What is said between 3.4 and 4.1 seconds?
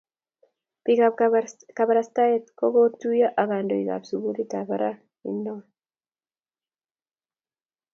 ak kandoik ab